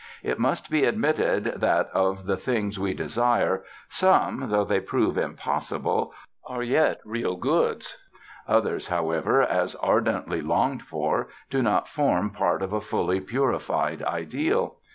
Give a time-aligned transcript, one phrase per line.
[0.23, 6.11] It must be admitted that, of the things we desire, some, though they prove impossible,
[6.43, 7.97] are yet real goods;
[8.47, 14.77] others, however, as ardently longed for, do not form part of a fully purified ideal.